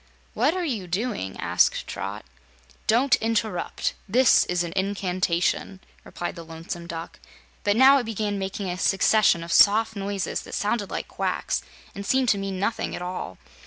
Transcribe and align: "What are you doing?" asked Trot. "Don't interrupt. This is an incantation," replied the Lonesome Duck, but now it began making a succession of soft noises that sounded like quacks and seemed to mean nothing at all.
"What 0.33 0.55
are 0.55 0.65
you 0.65 0.87
doing?" 0.87 1.39
asked 1.39 1.85
Trot. 1.85 2.25
"Don't 2.87 3.17
interrupt. 3.17 3.93
This 4.09 4.45
is 4.45 4.63
an 4.63 4.73
incantation," 4.75 5.79
replied 6.03 6.35
the 6.35 6.43
Lonesome 6.43 6.87
Duck, 6.87 7.19
but 7.63 7.75
now 7.77 7.99
it 7.99 8.05
began 8.05 8.39
making 8.39 8.67
a 8.67 8.79
succession 8.79 9.43
of 9.43 9.53
soft 9.53 9.95
noises 9.95 10.41
that 10.41 10.55
sounded 10.55 10.89
like 10.89 11.07
quacks 11.07 11.61
and 11.93 12.03
seemed 12.03 12.29
to 12.29 12.39
mean 12.39 12.59
nothing 12.59 12.95
at 12.95 13.03
all. 13.03 13.37